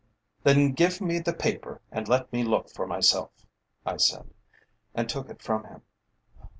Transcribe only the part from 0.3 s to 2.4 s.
"Then give me the paper and let